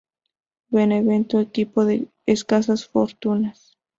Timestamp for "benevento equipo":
0.71-1.85